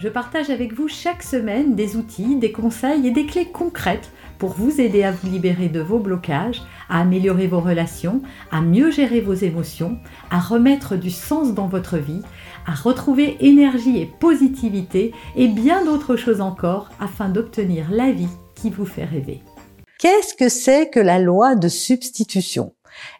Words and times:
Je 0.00 0.08
partage 0.08 0.48
avec 0.48 0.72
vous 0.72 0.88
chaque 0.88 1.22
semaine 1.22 1.74
des 1.74 1.96
outils, 1.96 2.36
des 2.36 2.52
conseils 2.52 3.06
et 3.06 3.10
des 3.10 3.26
clés 3.26 3.50
concrètes 3.52 4.10
pour 4.38 4.54
vous 4.54 4.80
aider 4.80 5.02
à 5.02 5.12
vous 5.12 5.30
libérer 5.30 5.68
de 5.68 5.80
vos 5.80 5.98
blocages, 5.98 6.62
à 6.88 7.00
améliorer 7.00 7.46
vos 7.46 7.60
relations, 7.60 8.22
à 8.50 8.62
mieux 8.62 8.90
gérer 8.90 9.20
vos 9.20 9.34
émotions, 9.34 9.98
à 10.30 10.40
remettre 10.40 10.96
du 10.96 11.10
sens 11.10 11.52
dans 11.52 11.66
votre 11.66 11.98
vie, 11.98 12.22
à 12.66 12.72
retrouver 12.72 13.36
énergie 13.40 13.98
et 14.00 14.06
positivité 14.06 15.12
et 15.36 15.48
bien 15.48 15.84
d'autres 15.84 16.16
choses 16.16 16.40
encore 16.40 16.88
afin 16.98 17.28
d'obtenir 17.28 17.90
la 17.90 18.10
vie 18.10 18.28
qui 18.54 18.70
vous 18.70 18.86
fait 18.86 19.04
rêver. 19.04 19.42
Qu'est-ce 19.98 20.34
que 20.34 20.48
c'est 20.48 20.88
que 20.88 21.00
la 21.00 21.18
loi 21.18 21.56
de 21.56 21.68
substitution? 21.68 22.72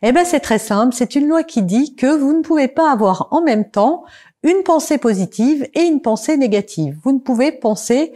Eh 0.03 0.13
bien 0.13 0.25
c'est 0.25 0.41
très 0.41 0.59
simple, 0.59 0.95
c'est 0.95 1.15
une 1.15 1.29
loi 1.29 1.43
qui 1.43 1.63
dit 1.63 1.95
que 1.95 2.17
vous 2.17 2.33
ne 2.33 2.43
pouvez 2.43 2.69
pas 2.69 2.91
avoir 2.91 3.29
en 3.31 3.43
même 3.43 3.71
temps 3.71 4.05
une 4.43 4.63
pensée 4.63 4.99
positive 4.99 5.69
et 5.75 5.83
une 5.83 6.01
pensée 6.01 6.37
négative. 6.37 6.99
Vous 7.03 7.13
ne 7.13 7.19
pouvez 7.19 7.53
penser 7.53 8.13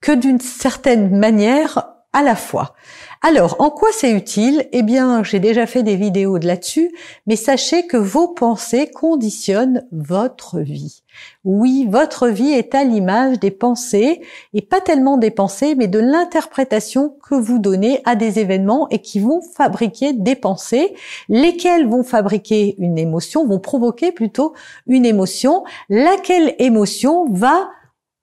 que 0.00 0.12
d'une 0.12 0.40
certaine 0.40 1.16
manière 1.16 1.93
à 2.14 2.22
la 2.22 2.36
fois. 2.36 2.74
Alors, 3.20 3.56
en 3.58 3.70
quoi 3.70 3.88
c'est 3.92 4.12
utile? 4.12 4.68
Eh 4.72 4.82
bien, 4.82 5.22
j'ai 5.24 5.40
déjà 5.40 5.66
fait 5.66 5.82
des 5.82 5.96
vidéos 5.96 6.38
de 6.38 6.46
là-dessus, 6.46 6.94
mais 7.26 7.36
sachez 7.36 7.86
que 7.86 7.96
vos 7.96 8.28
pensées 8.28 8.90
conditionnent 8.90 9.84
votre 9.92 10.60
vie. 10.60 11.02
Oui, 11.44 11.86
votre 11.90 12.28
vie 12.28 12.52
est 12.52 12.74
à 12.74 12.84
l'image 12.84 13.40
des 13.40 13.50
pensées, 13.50 14.22
et 14.52 14.62
pas 14.62 14.80
tellement 14.80 15.16
des 15.16 15.30
pensées, 15.30 15.74
mais 15.74 15.88
de 15.88 15.98
l'interprétation 15.98 17.16
que 17.28 17.34
vous 17.34 17.58
donnez 17.58 18.00
à 18.04 18.14
des 18.14 18.38
événements 18.38 18.88
et 18.90 19.00
qui 19.00 19.18
vont 19.18 19.42
fabriquer 19.42 20.12
des 20.12 20.36
pensées, 20.36 20.94
lesquelles 21.28 21.88
vont 21.88 22.04
fabriquer 22.04 22.76
une 22.78 22.98
émotion, 22.98 23.46
vont 23.46 23.58
provoquer 23.58 24.12
plutôt 24.12 24.54
une 24.86 25.04
émotion, 25.04 25.64
laquelle 25.88 26.54
émotion 26.58 27.26
va 27.30 27.70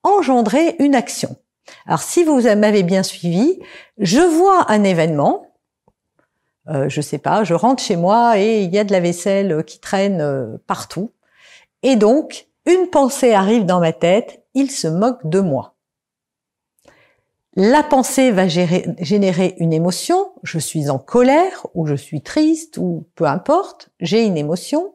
engendrer 0.03 0.75
une 0.79 0.95
action? 0.95 1.35
Alors 1.85 2.01
si 2.01 2.23
vous 2.23 2.41
m'avez 2.41 2.83
bien 2.83 3.03
suivi, 3.03 3.59
je 3.97 4.19
vois 4.19 4.71
un 4.71 4.83
événement, 4.83 5.47
euh, 6.69 6.89
je 6.89 7.01
sais 7.01 7.17
pas, 7.17 7.43
je 7.43 7.53
rentre 7.53 7.83
chez 7.83 7.95
moi 7.95 8.37
et 8.37 8.63
il 8.63 8.73
y 8.73 8.79
a 8.79 8.83
de 8.83 8.91
la 8.91 8.99
vaisselle 8.99 9.63
qui 9.65 9.79
traîne 9.79 10.21
euh, 10.21 10.57
partout, 10.67 11.13
et 11.83 11.95
donc 11.95 12.47
une 12.65 12.87
pensée 12.87 13.33
arrive 13.33 13.65
dans 13.65 13.79
ma 13.79 13.93
tête, 13.93 14.43
il 14.53 14.69
se 14.69 14.87
moque 14.87 15.25
de 15.27 15.39
moi. 15.39 15.75
La 17.55 17.83
pensée 17.83 18.31
va 18.31 18.47
générer 18.47 19.55
une 19.57 19.73
émotion, 19.73 20.31
je 20.43 20.57
suis 20.57 20.89
en 20.89 20.99
colère 20.99 21.67
ou 21.73 21.85
je 21.85 21.95
suis 21.95 22.21
triste 22.21 22.77
ou 22.77 23.07
peu 23.15 23.25
importe, 23.25 23.89
j'ai 23.99 24.25
une 24.25 24.37
émotion. 24.37 24.93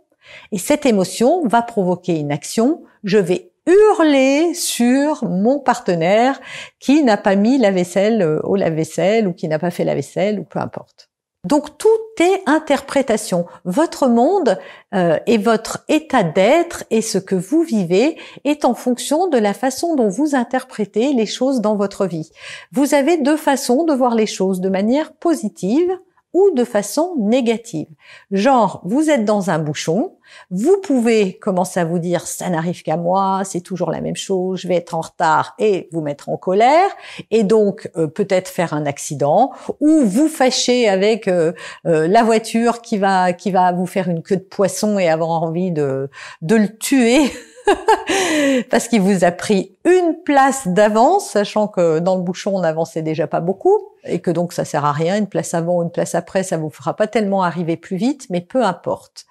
Et 0.52 0.58
cette 0.58 0.86
émotion 0.86 1.46
va 1.46 1.60
provoquer 1.60 2.18
une 2.18 2.32
action, 2.32 2.82
je 3.04 3.18
vais 3.18 3.52
hurler 3.66 4.54
sur 4.54 5.24
mon 5.24 5.58
partenaire 5.58 6.40
qui 6.78 7.02
n'a 7.02 7.16
pas 7.16 7.36
mis 7.36 7.58
la 7.58 7.70
vaisselle 7.70 8.22
euh, 8.22 8.40
au 8.44 8.56
lave-vaisselle 8.56 9.26
ou 9.26 9.32
qui 9.32 9.48
n'a 9.48 9.58
pas 9.58 9.70
fait 9.70 9.84
la 9.84 9.94
vaisselle 9.94 10.38
ou 10.38 10.44
peu 10.44 10.58
importe. 10.58 11.10
Donc 11.46 11.78
tout 11.78 11.88
est 12.18 12.42
interprétation. 12.46 13.46
Votre 13.64 14.08
monde 14.08 14.58
euh, 14.94 15.18
et 15.26 15.38
votre 15.38 15.84
état 15.88 16.24
d'être 16.24 16.82
et 16.90 17.02
ce 17.02 17.18
que 17.18 17.36
vous 17.36 17.62
vivez 17.62 18.18
est 18.44 18.64
en 18.64 18.74
fonction 18.74 19.28
de 19.28 19.38
la 19.38 19.54
façon 19.54 19.94
dont 19.94 20.08
vous 20.08 20.34
interprétez 20.34 21.12
les 21.12 21.26
choses 21.26 21.60
dans 21.60 21.76
votre 21.76 22.06
vie. 22.06 22.30
Vous 22.72 22.94
avez 22.94 23.18
deux 23.18 23.36
façons 23.36 23.84
de 23.84 23.94
voir 23.94 24.16
les 24.16 24.26
choses, 24.26 24.60
de 24.60 24.68
manière 24.68 25.12
positive 25.12 25.96
ou 26.32 26.50
de 26.54 26.64
façon 26.64 27.14
négative. 27.18 27.88
Genre, 28.30 28.80
vous 28.84 29.10
êtes 29.10 29.24
dans 29.24 29.50
un 29.50 29.58
bouchon, 29.58 30.16
vous 30.50 30.80
pouvez 30.82 31.38
commencer 31.38 31.80
à 31.80 31.84
vous 31.84 31.98
dire 31.98 32.26
ça 32.26 32.48
n'arrive 32.50 32.82
qu'à 32.82 32.96
moi, 32.96 33.42
c'est 33.44 33.60
toujours 33.60 33.90
la 33.90 34.00
même 34.00 34.16
chose, 34.16 34.60
je 34.60 34.68
vais 34.68 34.76
être 34.76 34.94
en 34.94 35.00
retard 35.00 35.54
et 35.58 35.88
vous 35.92 36.00
mettre 36.00 36.28
en 36.28 36.36
colère 36.36 36.90
et 37.30 37.42
donc 37.42 37.90
euh, 37.96 38.06
peut-être 38.06 38.48
faire 38.48 38.74
un 38.74 38.86
accident 38.86 39.52
ou 39.80 40.04
vous 40.04 40.28
fâcher 40.28 40.88
avec 40.88 41.28
euh, 41.28 41.52
euh, 41.86 42.08
la 42.08 42.22
voiture 42.22 42.82
qui 42.82 42.98
va 42.98 43.32
qui 43.32 43.50
va 43.50 43.72
vous 43.72 43.86
faire 43.86 44.08
une 44.08 44.22
queue 44.22 44.36
de 44.36 44.42
poisson 44.42 44.98
et 44.98 45.08
avoir 45.08 45.42
envie 45.42 45.70
de 45.70 46.10
de 46.42 46.56
le 46.56 46.76
tuer 46.76 47.22
parce 48.70 48.88
qu'il 48.88 49.00
vous 49.00 49.24
a 49.24 49.30
pris 49.30 49.76
une 49.84 50.22
place 50.24 50.68
d'avance, 50.68 51.30
sachant 51.30 51.68
que 51.68 51.98
dans 51.98 52.16
le 52.16 52.22
bouchon 52.22 52.52
on 52.54 52.60
n'avançait 52.60 53.02
déjà 53.02 53.26
pas 53.26 53.40
beaucoup 53.40 53.78
et 54.04 54.20
que 54.20 54.30
donc 54.30 54.52
ça 54.52 54.64
sert 54.64 54.84
à 54.84 54.92
rien, 54.92 55.16
une 55.16 55.28
place 55.28 55.54
avant 55.54 55.78
ou 55.78 55.82
une 55.82 55.90
place 55.90 56.14
après, 56.14 56.42
ça 56.42 56.56
vous 56.56 56.70
fera 56.70 56.94
pas 56.94 57.06
tellement 57.06 57.42
arriver 57.42 57.76
plus 57.76 57.96
vite, 57.96 58.26
mais 58.30 58.40
peu 58.40 58.64
importe. 58.64 59.26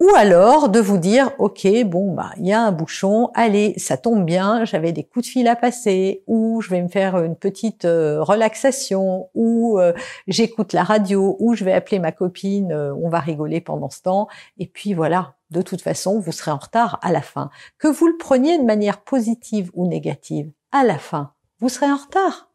Ou 0.00 0.08
alors 0.16 0.70
de 0.70 0.80
vous 0.80 0.96
dire, 0.96 1.30
ok, 1.38 1.68
bon 1.84 2.14
bah 2.14 2.30
il 2.38 2.46
y 2.46 2.54
a 2.54 2.62
un 2.62 2.72
bouchon, 2.72 3.30
allez, 3.34 3.74
ça 3.76 3.98
tombe 3.98 4.24
bien, 4.24 4.64
j'avais 4.64 4.92
des 4.92 5.04
coups 5.04 5.26
de 5.26 5.30
fil 5.30 5.46
à 5.46 5.56
passer, 5.56 6.22
ou 6.26 6.62
je 6.62 6.70
vais 6.70 6.80
me 6.80 6.88
faire 6.88 7.22
une 7.22 7.36
petite 7.36 7.84
euh, 7.84 8.22
relaxation, 8.22 9.28
ou 9.34 9.78
euh, 9.78 9.92
j'écoute 10.26 10.72
la 10.72 10.84
radio, 10.84 11.36
ou 11.38 11.54
je 11.54 11.64
vais 11.66 11.74
appeler 11.74 11.98
ma 11.98 12.12
copine, 12.12 12.72
euh, 12.72 12.94
on 12.94 13.10
va 13.10 13.20
rigoler 13.20 13.60
pendant 13.60 13.90
ce 13.90 14.00
temps, 14.00 14.26
et 14.58 14.66
puis 14.66 14.94
voilà, 14.94 15.34
de 15.50 15.62
toute 15.62 15.82
façon, 15.82 16.18
vous 16.18 16.32
serez 16.32 16.50
en 16.50 16.58
retard 16.58 16.98
à 17.02 17.12
la 17.12 17.22
fin. 17.22 17.50
Que 17.78 17.88
vous 17.88 18.06
le 18.06 18.16
preniez 18.16 18.58
de 18.58 18.64
manière 18.64 19.02
positive 19.02 19.70
ou 19.74 19.86
négative, 19.86 20.52
à 20.72 20.84
la 20.84 20.98
fin, 20.98 21.34
vous 21.58 21.68
serez 21.68 21.90
en 21.90 21.96
retard. 21.96 22.50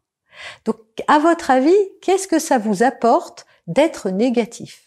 Donc, 0.64 0.78
à 1.08 1.18
votre 1.18 1.50
avis, 1.50 1.76
qu'est-ce 2.02 2.28
que 2.28 2.38
ça 2.38 2.58
vous 2.58 2.82
apporte 2.82 3.46
d'être 3.66 4.10
négatif? 4.10 4.85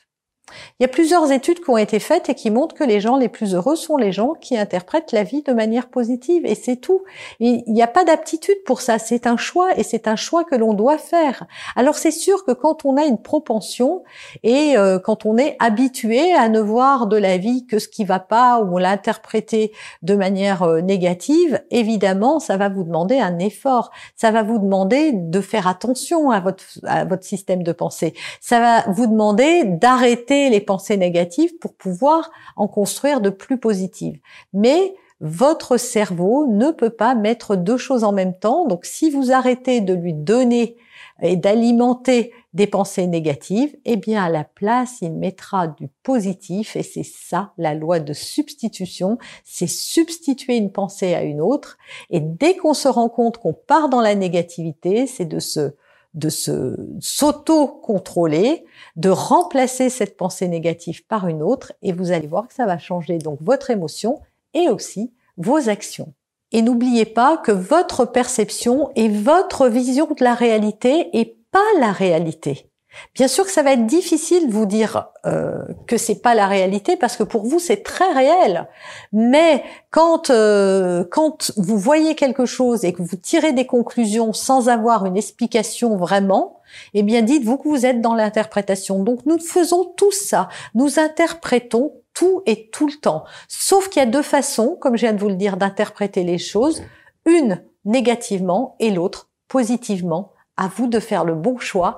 Il 0.80 0.84
y 0.84 0.86
a 0.86 0.90
plusieurs 0.90 1.32
études 1.32 1.60
qui 1.60 1.70
ont 1.70 1.78
été 1.78 2.00
faites 2.00 2.30
et 2.30 2.36
qui 2.36 2.52
montrent 2.52 2.76
que 2.76 2.84
les 2.84 3.00
gens 3.00 3.18
les 3.18 3.30
plus 3.30 3.56
heureux 3.56 3.76
sont 3.76 3.98
les 3.98 4.12
gens 4.12 4.34
qui 4.40 4.58
interprètent 4.58 5.12
la 5.12 5.24
vie 5.24 5.42
de 5.42 5.54
manière 5.54 5.88
positive 5.88 6.46
et 6.46 6.56
c'est 6.56 6.78
tout. 6.78 7.04
Il 7.40 7.64
n'y 7.68 7.82
a 7.82 7.88
pas 7.88 8.06
d'aptitude 8.06 8.58
pour 8.66 8.82
ça, 8.82 9.00
c'est 9.00 9.28
un 9.28 9.38
choix 9.38 9.78
et 9.78 9.84
c'est 9.84 10.08
un 10.08 10.16
choix 10.16 10.44
que 10.44 10.56
l'on 10.56 10.74
doit 10.74 10.98
faire. 10.98 11.46
Alors 11.76 11.96
c'est 11.96 12.12
sûr 12.12 12.46
que 12.46 12.52
quand 12.52 12.86
on 12.86 12.98
a 12.98 13.06
une 13.06 13.22
propension 13.22 14.04
et 14.44 14.78
euh, 14.78 15.00
quand 15.00 15.26
on 15.26 15.38
est 15.38 15.56
habitué 15.60 16.34
à 16.34 16.50
ne 16.50 16.60
voir 16.60 17.08
de 17.08 17.18
la 17.18 17.38
vie 17.38 17.66
que 17.66 17.80
ce 17.80 17.88
qui 17.88 18.06
va 18.06 18.20
pas 18.20 18.62
ou 18.62 18.78
l'interpréter 18.78 19.72
de 20.02 20.16
manière 20.16 20.64
euh, 20.64 20.82
négative, 20.82 21.62
évidemment, 21.72 22.40
ça 22.40 22.58
va 22.58 22.70
vous 22.70 22.84
demander 22.84 23.20
un 23.20 23.40
effort. 23.40 23.92
Ça 24.16 24.32
va 24.32 24.44
vous 24.44 24.60
demander 24.60 25.12
de 25.14 25.42
faire 25.42 25.68
attention 25.68 26.32
à 26.32 26.40
votre 26.40 27.24
système 27.24 27.64
de 27.64 27.72
pensée. 27.72 28.14
Ça 28.42 28.60
va 28.60 28.92
vous 28.92 29.08
demander 29.08 29.64
d'arrêter 29.66 30.39
les 30.48 30.62
pensées 30.62 30.96
négatives 30.96 31.58
pour 31.60 31.74
pouvoir 31.74 32.32
en 32.56 32.70
construire 32.70 33.20
de 33.20 33.30
plus 33.30 33.58
positives. 33.58 34.20
Mais 34.54 34.94
votre 35.22 35.78
cerveau 35.78 36.48
ne 36.48 36.72
peut 36.72 36.90
pas 36.90 37.16
mettre 37.16 37.56
deux 37.56 37.78
choses 37.78 38.04
en 38.04 38.14
même 38.14 38.38
temps. 38.38 38.66
Donc 38.68 38.86
si 38.86 39.10
vous 39.10 39.32
arrêtez 39.32 39.82
de 39.82 39.94
lui 39.94 40.14
donner 40.14 40.78
et 41.22 41.36
d'alimenter 41.36 42.32
des 42.54 42.68
pensées 42.68 43.06
négatives, 43.06 43.76
eh 43.84 43.98
bien 43.98 44.24
à 44.24 44.30
la 44.30 44.46
place, 44.46 45.00
il 45.02 45.12
mettra 45.12 45.68
du 45.68 45.90
positif 46.04 46.78
et 46.78 46.84
c'est 46.84 47.04
ça 47.04 47.52
la 47.58 47.74
loi 47.74 48.00
de 48.00 48.14
substitution, 48.14 49.18
c'est 49.44 49.68
substituer 49.68 50.56
une 50.56 50.72
pensée 50.72 51.14
à 51.14 51.24
une 51.24 51.42
autre 51.42 51.78
et 52.10 52.22
dès 52.22 52.56
qu'on 52.56 52.74
se 52.74 52.88
rend 52.88 53.10
compte 53.10 53.38
qu'on 53.38 53.54
part 53.54 53.90
dans 53.90 54.02
la 54.02 54.16
négativité, 54.16 55.08
c'est 55.08 55.26
de 55.26 55.40
se 55.40 55.74
de 56.14 56.30
se 56.30 56.76
s'auto-contrôler, 57.00 58.66
de 58.96 59.10
remplacer 59.10 59.90
cette 59.90 60.18
pensée 60.18 60.48
négative 60.48 61.06
par 61.06 61.28
une 61.28 61.44
autre 61.44 61.74
et 61.82 61.92
vous 61.92 62.12
allez 62.12 62.28
voir 62.28 62.48
que 62.48 62.54
ça 62.54 62.66
va 62.66 62.78
changer 62.78 63.20
donc 63.20 63.40
votre 63.42 63.70
émotion 63.70 64.20
et 64.54 64.70
aussi 64.70 65.14
vos 65.38 65.70
actions. 65.70 66.14
Et 66.52 66.62
n'oubliez 66.62 67.06
pas 67.06 67.38
que 67.38 67.52
votre 67.52 68.06
perception 68.06 68.90
est 68.96 69.10
votre 69.10 69.68
vision 69.68 70.08
de 70.08 70.24
la 70.24 70.34
réalité 70.34 71.10
et 71.14 71.38
pas 71.52 71.60
la 71.80 71.92
réalité. 71.92 72.70
Bien 73.14 73.28
sûr 73.28 73.46
que 73.46 73.52
ça 73.52 73.64
va 73.64 73.74
être 73.74 73.86
difficile 73.86 74.48
de 74.48 74.54
vous 74.54 74.66
dire 74.66 75.10
euh, 75.26 75.64
que 75.88 75.98
c'est 75.98 76.22
pas 76.22 76.34
la 76.34 76.48
réalité 76.48 76.98
parce 76.98 77.18
que 77.18 77.24
pour 77.24 77.46
vous 77.46 77.60
c'est 77.60 77.84
très 77.84 78.12
réel. 78.14 78.68
Mais 79.14 79.64
quand 79.92 80.30
euh, 80.30 81.04
quand 81.10 81.52
vous 81.58 81.78
voyez 81.78 82.16
quelque 82.16 82.46
chose 82.46 82.84
et 82.84 82.94
que 82.94 83.02
vous 83.02 83.16
tirez 83.16 83.54
des 83.54 83.68
conclusions 83.68 84.34
sans 84.34 84.70
avoir 84.70 85.06
une 85.06 85.18
explication 85.18 85.98
vraiment, 85.98 86.62
eh 86.94 87.04
bien 87.04 87.22
dites-vous 87.22 87.58
que 87.58 87.68
vous 87.68 87.86
êtes 87.86 88.02
dans 88.02 88.16
l'interprétation. 88.16 89.04
Donc 89.04 89.26
nous 89.26 89.40
faisons 89.40 89.86
tout 89.96 90.12
ça. 90.12 90.50
Nous 90.74 91.00
interprétons 91.00 91.94
tout 92.14 92.42
et 92.46 92.70
tout 92.70 92.88
le 92.88 93.00
temps. 93.00 93.24
Sauf 93.48 93.90
qu'il 93.90 94.02
y 94.02 94.04
a 94.04 94.10
deux 94.10 94.24
façons, 94.24 94.78
comme 94.80 94.96
je 94.98 95.02
viens 95.02 95.14
de 95.14 95.20
vous 95.20 95.30
le 95.30 95.36
dire, 95.36 95.58
d'interpréter 95.58 96.24
les 96.24 96.38
choses. 96.38 96.82
Une 97.26 97.62
négativement 97.86 98.76
et 98.80 98.92
l'autre 98.92 99.30
positivement. 99.48 100.34
À 100.58 100.68
vous 100.68 100.88
de 100.88 101.00
faire 101.00 101.24
le 101.24 101.36
bon 101.36 101.58
choix 101.58 101.98